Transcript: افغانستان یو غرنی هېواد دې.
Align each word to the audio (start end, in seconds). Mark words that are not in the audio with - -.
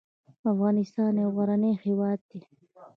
افغانستان 0.51 1.13
یو 1.23 1.29
غرنی 1.37 1.71
هېواد 1.83 2.19
دې. 2.29 2.39